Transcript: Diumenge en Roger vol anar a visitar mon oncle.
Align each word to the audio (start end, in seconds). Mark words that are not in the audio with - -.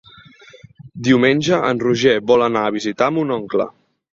Diumenge 1.09 1.59
en 1.69 1.81
Roger 1.85 2.17
vol 2.33 2.47
anar 2.49 2.67
a 2.69 2.73
visitar 2.79 3.11
mon 3.19 3.37
oncle. 3.41 3.71